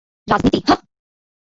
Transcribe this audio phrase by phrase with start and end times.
[0.27, 0.79] রাজনীতি, হাহ?